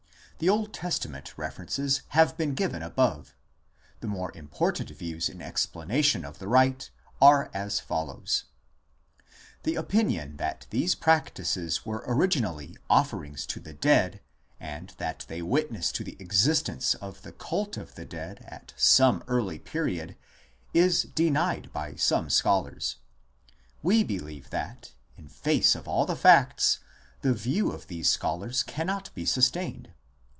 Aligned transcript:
The 0.43 0.49
Old 0.49 0.73
Testament 0.73 1.37
references 1.37 2.01
have 2.17 2.35
been 2.35 2.55
given 2.55 2.81
above. 2.81 3.35
The 3.99 4.07
more 4.07 4.35
important 4.35 4.89
views 4.89 5.29
in 5.29 5.39
explanation 5.39 6.25
of 6.25 6.39
the 6.39 6.47
rite 6.47 6.89
are 7.21 7.51
as 7.53 7.79
follows: 7.79 8.45
The 9.61 9.75
opinion 9.75 10.37
that 10.37 10.65
these 10.71 10.95
practices 10.95 11.85
were 11.85 12.03
originally 12.07 12.75
offerings 12.89 13.45
to 13.45 13.59
the 13.59 13.75
dead 13.75 14.19
and 14.59 14.95
that 14.97 15.25
they 15.27 15.43
witness 15.43 15.91
to 15.91 16.03
the 16.03 16.17
existence 16.19 16.95
of 16.95 17.21
the 17.21 17.33
cult 17.33 17.77
of 17.77 17.93
the 17.93 18.03
dead 18.05 18.43
at 18.49 18.73
some 18.75 19.23
early 19.27 19.59
period 19.59 20.17
is 20.73 21.03
denied 21.03 21.71
by 21.71 21.93
some 21.93 22.31
scholars. 22.31 22.95
We 23.83 24.03
believe 24.03 24.49
that, 24.49 24.93
in 25.19 25.27
face 25.27 25.75
of 25.75 25.87
all 25.87 26.07
the 26.07 26.15
facts, 26.15 26.79
the 27.21 27.35
view 27.35 27.69
of 27.71 27.85
these 27.85 28.09
scholars 28.09 28.63
cannot 28.63 29.13
be 29.13 29.25
sustained. 29.27 29.93